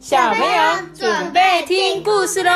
[0.00, 2.50] 小朋友准备听故事喽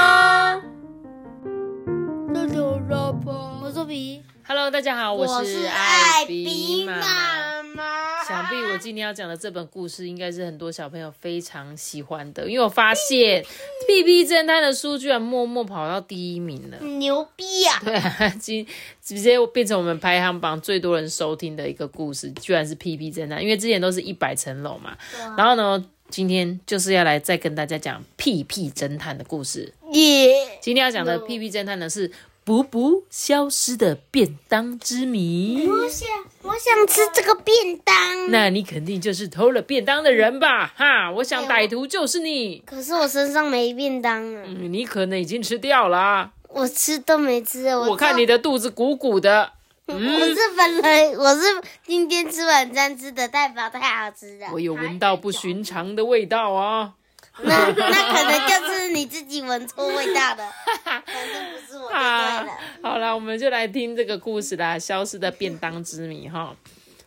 [3.61, 7.03] 我是皮，！Hello，大家好，我是艾比比妈妈。
[7.03, 8.25] 妈妈。
[8.26, 13.43] 想必我今天要讲的这本故事，应该是很多小朋友非常喜欢的，因为我发现
[13.87, 16.79] 《屁屁侦探》的书居然默默跑到第一名了。
[16.79, 18.66] 牛逼呀、 对啊，今
[19.02, 24.97] 直接变成我们排行榜最多人收听的一个故事，居然是《屁屁侦探》，因为之前都是一百层楼嘛。
[25.37, 29.73] 然后呢，今天就是要来再跟大家讲《屁屁侦探》的故事。
[29.93, 30.59] 耶！
[30.61, 32.11] 今天要讲的《屁屁侦探》呢是
[32.45, 35.67] 补补消失的便当之谜。
[35.67, 36.09] 我想，
[36.43, 38.31] 我想吃这个便当。
[38.31, 40.67] 那你肯定就是偷了便当的人吧？
[40.77, 42.62] 哈，我想歹徒就是你。
[42.65, 46.31] 可是我身上没便当啊，嗯，你可能已经吃掉了啊。
[46.48, 47.67] 我吃都没吃。
[47.69, 49.53] 我我看你的肚子鼓鼓的。
[49.87, 51.43] 我是本来我是
[51.87, 54.47] 今天吃晚餐吃的太饱太好吃了。
[54.51, 56.95] 我有闻到不寻常的味道啊！
[57.42, 60.48] 那那可能就是你自己闻错味道的，
[60.84, 66.56] 反正不是我就对啊了。，好了，我们就来听这个故事啦，《消失的便当之谜》哈。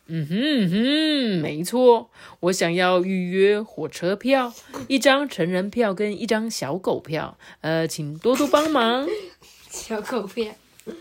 [0.05, 4.53] 嗯哼嗯哼，没错，我想要预约火车票，
[4.87, 9.07] 一张成人票跟一张小狗票，呃，请多多帮忙。
[9.71, 10.53] 小狗票，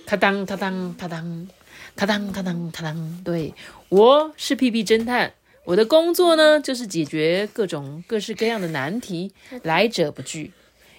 [0.07, 1.49] 咔当咔当咔当，
[1.95, 3.23] 咔当咔当咔当。
[3.25, 3.55] 对，
[3.89, 5.33] 我是屁屁侦探，
[5.65, 9.33] 我的工作呢就是解决各种各式各样的难题，
[9.63, 10.53] 来者不拒。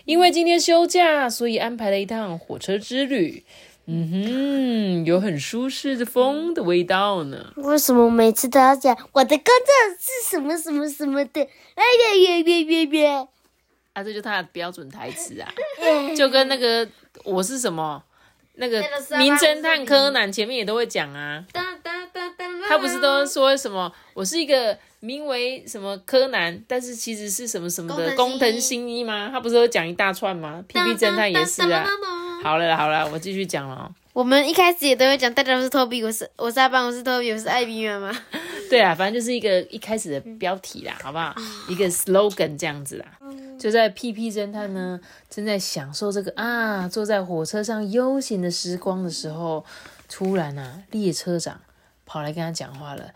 [0.06, 3.44] 因为今天休假，所以安排了一趟火车之旅。
[3.90, 7.54] 嗯哼，有很舒适的风的味道呢。
[7.56, 11.42] 为什么每次都要讲我的工作是什么什么什么的？
[11.76, 13.28] 哎呀呀呀呀呀！
[13.94, 15.50] 啊，这就是他的标准台词啊，
[16.18, 16.86] 就跟那个
[17.24, 18.04] 我是什么
[18.58, 18.84] 那个
[19.18, 21.44] 名侦探柯南前面也都会讲啊。
[22.68, 23.92] 他不是都说什么？
[24.14, 29.30] 我是一个名为什么柯南，但是其实是什么什么的工工藤藤新一吗？
[29.32, 30.62] 他不是都讲一大串吗？
[30.68, 31.88] 屁屁侦探也是啊。
[32.44, 33.92] 好了好了，我继续讲了哦。
[34.12, 38.12] 我们一开始也都会讲，大家都是托比，我是我是阿邦，我是托比，我是艾比妈妈。
[38.70, 41.34] 对啊，反正就是一个一开始的标题啦，好不好？
[41.70, 43.06] 一个 slogan 这样子啦。
[43.58, 49.66] 就在屁屁侦探呢正在享受这个啊，坐在火车上悠闲的时光的时候，
[50.08, 51.60] 突然啊，列车长
[52.06, 53.14] 跑来跟他讲话了。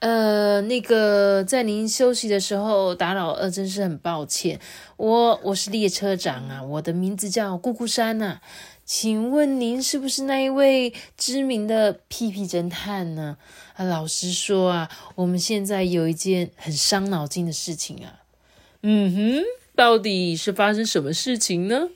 [0.00, 4.60] 呃，那个在您休息的时候打扰呃，真是很抱歉。
[4.98, 8.40] 我我是列车长啊，我的名字叫姑姑山呐、
[8.84, 13.38] 请问您是不是那一位知名的屁屁侦探呢？
[13.76, 18.20] 啊，老实说啊，我们现在有一件很伤脑筋的事情啊。
[18.82, 19.42] 嗯哼，
[19.74, 21.88] 到底是发生什么事情呢？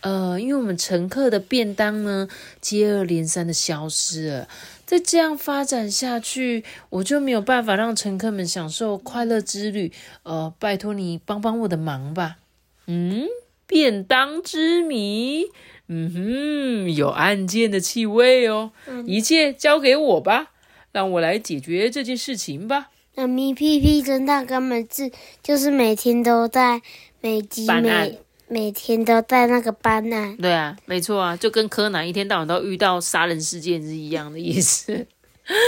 [0.00, 2.26] 呃，因为我们乘客的便当呢，
[2.60, 4.48] 接二连三的消失了。
[4.86, 9.92] 再这样发展下去，我就没有办法让乘客们享受快乐之旅。
[10.22, 12.38] 呃，拜托你帮帮我的忙吧。
[12.86, 13.26] 嗯，
[13.66, 15.44] 便当之谜。
[15.86, 18.72] 嗯哼，有案件的气味哦。
[19.06, 20.52] 一切交给我吧，
[20.92, 22.90] 让我来解决这件事情吧。
[23.14, 25.10] 那咪屁屁侦探根本是
[25.42, 26.80] 就是每天都在
[27.20, 30.34] 每集每每天都在那个班啊。
[30.40, 35.06] 对啊，没错啊，就跟柯南一天到晚都遇到杀人事件是一样的意思。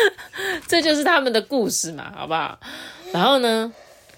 [0.66, 2.58] 这就是他们的故事嘛，好不好？
[3.12, 3.72] 然后呢，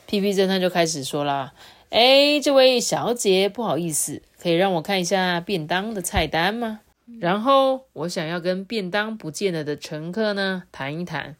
[0.06, 1.52] 屁屁侦探就开始说啦
[1.90, 6.80] ：“哎，这位小姐，不好意思，可以让我看一下便当的菜单吗？
[7.20, 11.36] 然后我想要跟便当不见了的乘客呢谈一谈。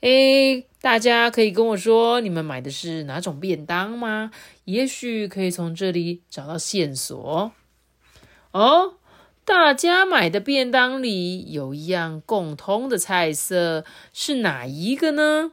[0.00, 4.30] 哎，大家可以跟我说你们买的是哪种便当吗？
[4.64, 7.52] 也许可以从这里找到线索。
[8.52, 8.94] 哦，
[9.44, 15.52] 大家买的便当里有一样共通的菜色，是哪一个呢？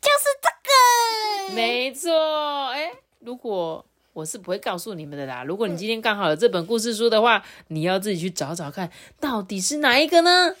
[0.00, 5.42] 就是这个，没错，哎，如果我是不会告诉你们的啦。
[5.42, 10.54] 如果你今天刚好有这本故事书的话，你要自己去找找看，到底是哪一个呢？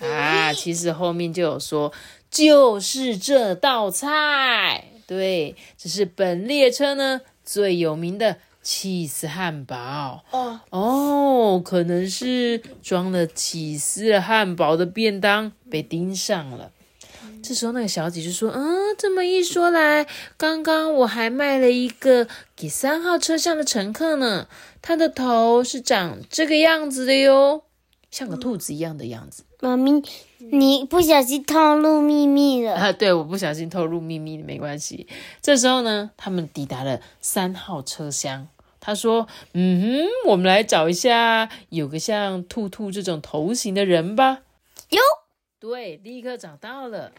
[0.00, 1.92] 啊，其实后面就有说，
[2.32, 4.86] 就是这道菜。
[5.06, 10.24] 对，这是本列车呢最有名的起司汉堡。
[10.30, 16.72] 哦，哦，可能是装了起司汉堡的便当被盯上了。
[17.42, 20.06] 这时候，那个小姐就说：“嗯，这么一说来，
[20.36, 24.46] 刚刚我还卖了一个给三号车厢的乘客呢。
[24.80, 27.64] 他的头是长这个样子的哟，
[28.12, 29.42] 像个兔子一样的样子。
[29.58, 30.00] 妈咪，
[30.38, 32.74] 你不小心透露秘密了。
[32.76, 35.08] 啊，对，我不小心透露秘密，没关系。
[35.40, 38.46] 这时候呢，他们抵达了三号车厢。
[38.78, 44.40] 他说：“嗯哼，我们来找一下有个像兔兔这种头型的人吧。”
[44.90, 45.00] 有，
[45.60, 47.12] 对，立刻找到了，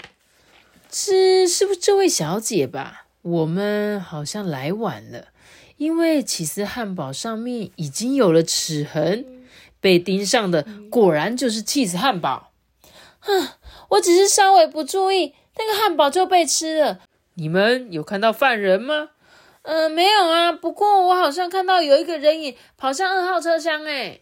[0.92, 3.08] 是是不是这位小姐吧？
[3.22, 5.30] 我们好像来晚了，
[5.78, 9.26] 因为起司汉堡上面已经有了齿痕，
[9.84, 12.54] 被盯上的果然就是起司汉堡。
[13.20, 13.50] 哼，
[13.90, 17.00] 我只是稍微不注意，那个汉堡就被吃了。
[17.34, 19.10] 你们有看到犯人吗？
[19.64, 20.54] 嗯，没有啊。
[20.54, 24.22] 不过我好像看到有一个人影跑向二号车厢，哎。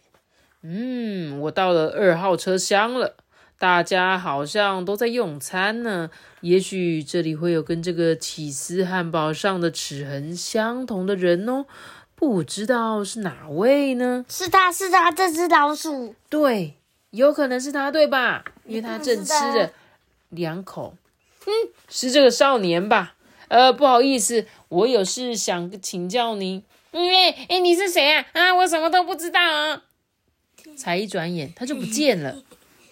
[0.62, 3.14] 嗯，我到了二号车厢了。
[3.56, 6.10] 大家好像都在用餐呢。
[6.40, 11.66] 也许这里会有跟这个起司汉堡上的齿痕相同的人哦。
[12.14, 14.24] 不知道是哪位呢？
[14.28, 16.14] 是他是他这只老鼠。
[16.28, 16.74] 对，
[17.10, 18.44] 有可能是他，对吧？
[18.64, 19.72] 因为他正吃着
[20.30, 20.94] 两口。
[21.46, 21.52] 嗯，
[21.88, 23.14] 是这个少年吧？
[23.48, 26.62] 呃，不好意思，我有事想请教您。
[26.92, 27.00] 哎
[27.48, 28.24] 哎，你是谁啊？
[28.32, 29.82] 啊，我什么都不知道啊。
[30.76, 32.36] 才一转眼，他就不见了。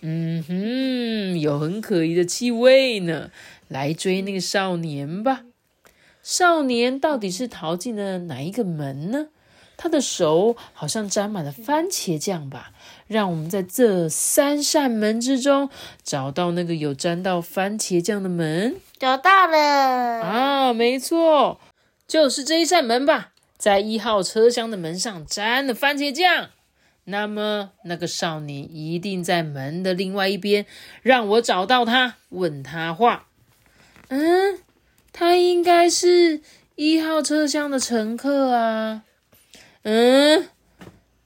[0.01, 3.31] 嗯哼，有很可疑的气味呢。
[3.69, 5.45] 来追那个少年吧。
[6.31, 9.31] 少年到底是逃进了哪一个门呢？
[9.77, 12.71] 他的手好像沾满了番茄酱吧。
[13.09, 15.69] 让我们在这三扇门之中
[16.05, 18.77] 找到那个有沾到番茄酱的门。
[18.97, 19.59] 找到了
[20.21, 21.59] 啊，没错，
[22.07, 23.33] 就是这一扇门吧。
[23.59, 26.51] 在一号车厢的门上沾了番茄酱。
[27.07, 30.65] 那么，那个少年一定在门的另外一边，
[31.03, 33.27] 让我找到他，问他话。
[34.09, 34.61] 嗯，
[35.21, 36.41] 他应该是
[36.77, 39.03] 一号车厢的乘客啊。
[39.83, 40.49] 嗯，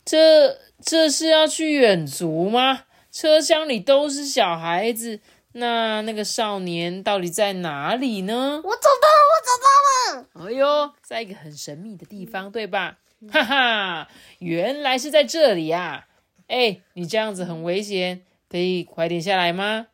[0.04, 2.86] 这这是要去远足吗？
[3.12, 5.20] 车厢里都是小孩子，
[5.52, 8.60] 那那个少年到底在哪里呢？
[8.64, 10.48] 我找到了，我找到了。
[10.48, 12.98] 哎呦，在一个很神秘的地方，对吧？
[13.30, 14.08] 哈哈，
[14.40, 16.08] 原来是在这里呀！
[16.48, 19.86] 哎，你这样子很危险，可以快点下来吗？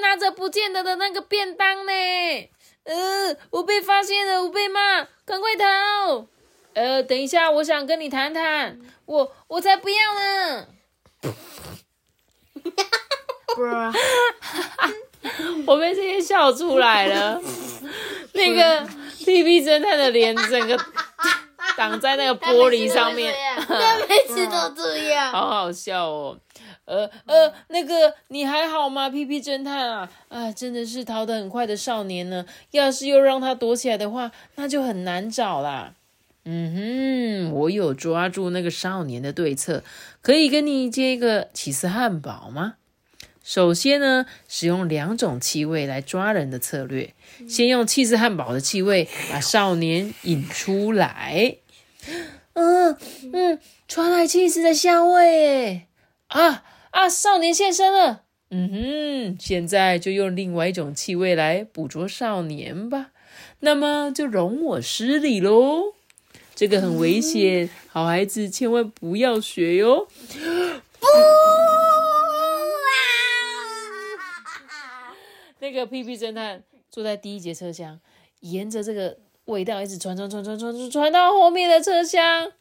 [0.00, 1.92] 拿着不见得的那个便当呢！
[2.84, 6.26] 呃，我被发现了，我被骂，赶快逃！
[6.74, 8.78] 呃，等一下，我想跟你谈谈。
[9.06, 10.66] 我我才不要呢！
[15.66, 17.40] 我被这些笑出来了。
[18.32, 18.86] 那个
[19.24, 20.78] P P 侦探的脸整个。
[21.76, 23.32] 挡在那个玻璃上面，
[23.68, 23.78] 他
[24.08, 26.36] 每次都这样， 好好笑哦。
[26.88, 29.10] 呃呃，那个你还好吗？
[29.10, 32.46] 屁屁侦探啊，啊，真的是逃得很快的少年呢。
[32.70, 35.94] 要是又让他躲起来的话，那就很难找啦。
[36.44, 39.84] 嗯哼，我有抓住那个少年的对策，
[40.22, 42.76] 可以跟你接一个起司汉堡吗？
[43.44, 47.14] 首先呢，使用两种气味来抓人的策略，
[47.46, 51.56] 先用气司汉堡的气味把少年引出来。
[52.54, 52.96] 嗯
[53.32, 55.86] 嗯，传来气司的香味，
[56.28, 57.08] 啊啊！
[57.08, 58.24] 少年现身了。
[58.50, 63.10] 嗯哼，现在就用另外一种气味来捕捉少年吧。
[63.60, 65.94] 那么就容我失礼喽。
[66.54, 70.08] 这个很危险，好孩子千万不要学哟。
[70.98, 71.06] 不
[74.66, 75.14] 啊！
[75.60, 78.00] 那个屁屁侦探坐在第一节车厢，
[78.40, 79.18] 沿着这个。
[79.48, 82.52] 味道一直传传传传传传到后面的车厢，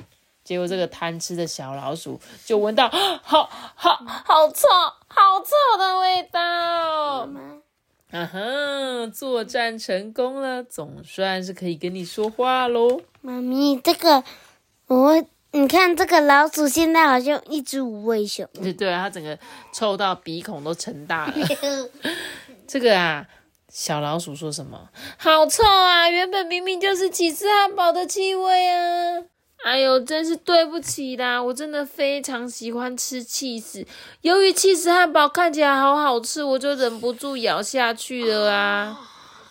[0.48, 2.88] 结果这个贪吃的小老鼠就闻到
[3.22, 4.66] 好好好臭
[5.10, 7.28] 好臭的味道。
[8.12, 8.40] 啊哈，
[9.14, 13.02] 作战成功了，总算是可以跟你说话喽。
[13.20, 14.24] 妈咪，这个
[14.88, 18.48] 我你看这个老鼠现在好像一只无尾熊。
[18.64, 19.38] 对对，它整个
[19.74, 21.34] 臭到鼻孔都撑大了。
[22.66, 23.28] 这个啊。
[23.70, 24.88] 小老鼠说什么？
[25.18, 26.10] 好臭啊！
[26.10, 29.24] 原本明明就是起司汉堡的气味啊！
[29.64, 31.42] 哎呦，真是对不起啦！
[31.42, 33.86] 我真的非常喜欢吃气司，
[34.22, 38.98] 由于气司汉堡看起来好好吃，我就忍不住咬下去了啊！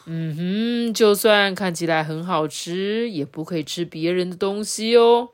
[0.07, 5.31] 嗯哼，就算看起来很好吃，也不可以吃别人的东西哦。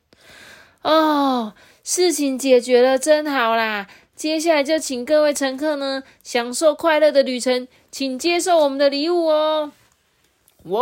[0.83, 1.53] 哦，
[1.85, 3.87] 事情解决了，真好啦！
[4.17, 7.69] 接下来就请各位乘客呢，享受快乐的旅程。
[7.91, 9.71] 请接受我们的礼物哦！
[10.65, 10.81] 哇，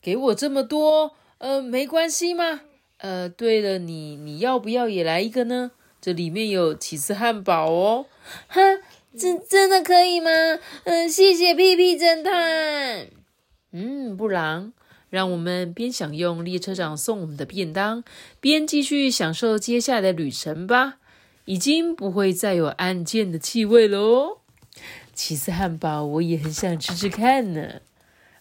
[0.00, 2.62] 给我这么多，呃，没关系吗？
[2.98, 5.70] 呃，对了，你你要不要也来一个呢？
[6.00, 8.06] 这里面有起司汉堡哦。
[8.48, 8.60] 哈，
[9.16, 10.30] 真真的可以吗？
[10.84, 13.08] 嗯，谢谢屁屁侦探。
[13.72, 14.72] 嗯，不然
[15.10, 18.02] 让我们边享用列车长送我们的便当，
[18.40, 20.98] 边继续享受接下来的旅程吧。
[21.44, 24.38] 已经不会再有案件的气味了哦。
[25.14, 27.80] 起司汉堡，我也很想吃吃看呢。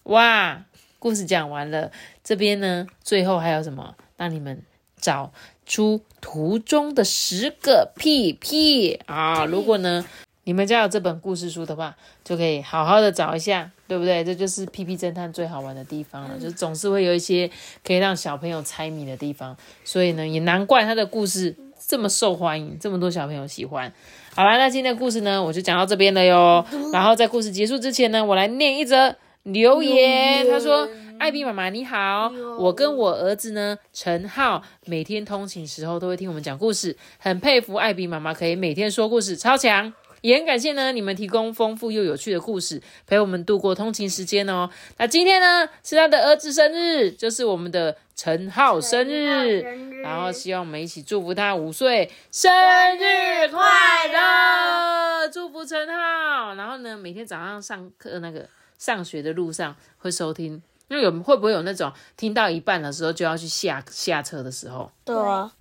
[0.03, 0.65] 哇，
[0.99, 1.91] 故事讲完了，
[2.23, 3.95] 这边呢，最后还有什么？
[4.17, 4.61] 让你们
[4.99, 5.31] 找
[5.65, 9.45] 出图中的十个屁屁啊！
[9.45, 10.05] 如果呢，
[10.43, 14.23] 你们家有这本故事书的话，就可以好好的找一下，对不对？
[14.23, 17.49] 这就是屁屁侦探最好玩的地方了，就是总是会有一些
[17.85, 21.55] 可以让小朋友猜谜的地方，所以呢，也难怪他的故事
[21.85, 23.93] 这么受欢迎，这么多小朋友喜欢。
[24.33, 26.65] 好啦，那今天的故事呢，我就讲到这边了哟。
[26.91, 30.47] 然后在故事结束之前呢，我来念一则留言。
[30.49, 30.87] 他说
[31.19, 39.93] ：“艾比妈妈你好，我跟我儿子呢陈浩每天通勤时候都会听我们讲故事，很佩服艾比妈妈可以每天说故事，超强。
[40.21, 44.67] 也很感谢呢你们提供丰富又有趣的故事，陪我们度过通勤时间哦。
[44.97, 49.61] 那今天呢是他的儿子生日，就是我们的陈浩生日。”
[50.03, 52.51] 然后希望我们一起祝福他五岁生
[52.97, 56.55] 日快乐，祝福陈浩。
[56.55, 58.47] 然后呢，每天早上上课那个
[58.79, 65.51] 上学的路上会收听，因为有会不会有那种听到一半的时候就要去下下车的时候，对啊，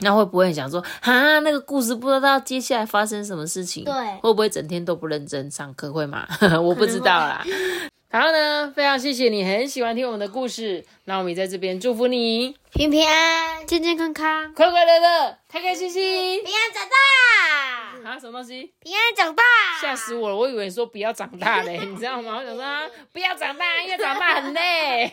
[0.00, 3.84] 那会不会想说啊那个故事不知道接下来发生什么事情？
[3.84, 6.26] 对会不会整天都不认真上课会吗？
[6.62, 7.44] 我不知道啦。
[8.12, 16.44] 然后呢，非常谢谢你很喜欢听我们的故事，那我们也在这边祝福你平平安，健健康康，快快乐乐，开开心心。
[16.44, 18.70] 平安长大，啊，什么东西？
[18.80, 19.42] 平安长大，
[19.80, 20.36] 吓死我了！
[20.36, 22.36] 我以为你说不要长大嘞， 你知道吗？
[22.36, 22.82] 我想说啊，
[23.14, 25.10] 不要长大，因为长大很累，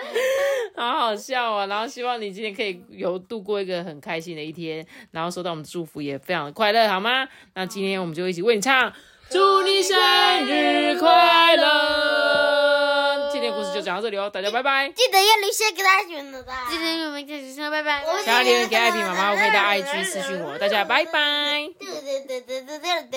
[0.76, 1.64] 好好笑啊！
[1.68, 7.26] 然后希望你今天可以有度过一个很开心的一天，然后收到我们的祝福也非常的快乐，好吗？
[7.54, 8.92] 那今天我们就一起为你唱，
[9.28, 9.98] 祝你生
[10.46, 13.28] 日快乐！
[13.32, 14.88] 今天故事就讲到这里哦，大家拜拜。
[14.90, 16.68] 记得要留下给大家选的吧。
[16.70, 18.04] 记得我们开始说拜拜。
[18.24, 21.68] 想要留言给艾比妈妈，我可以到 IG 私讯我，大家拜拜。
[21.78, 23.08] 对对对对对对对。